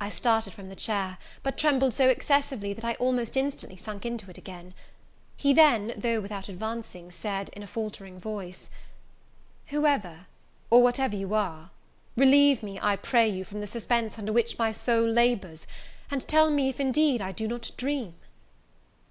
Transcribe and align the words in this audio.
I 0.00 0.08
started 0.08 0.54
from 0.54 0.70
the 0.70 0.74
chair; 0.74 1.18
but 1.42 1.58
trembled 1.58 1.92
so 1.92 2.08
excessively, 2.08 2.72
that 2.72 2.86
I 2.86 2.94
almost 2.94 3.36
instantly 3.36 3.76
sunk 3.76 4.06
again 4.06 4.12
into 4.26 4.30
it. 4.30 4.72
He 5.36 5.52
then, 5.52 5.92
though 5.94 6.22
without 6.22 6.48
advancing, 6.48 7.12
and, 7.22 7.48
in 7.50 7.62
a 7.62 7.66
faultering 7.66 8.18
voice, 8.18 8.70
said, 8.70 8.70
"Whoever, 9.66 10.26
or 10.70 10.82
whatever 10.82 11.16
you 11.16 11.34
are, 11.34 11.68
relieve 12.16 12.62
me, 12.62 12.78
I 12.80 12.96
pray 12.96 13.28
you, 13.28 13.44
from 13.44 13.60
the 13.60 13.66
suspense 13.66 14.18
under 14.18 14.32
which 14.32 14.56
my 14.58 14.72
soul 14.72 15.06
labours 15.06 15.66
and 16.10 16.26
tell 16.26 16.50
me 16.50 16.70
if 16.70 16.80
indeed 16.80 17.20
I 17.20 17.32
do 17.32 17.46
not 17.46 17.72
dream?" 17.76 18.14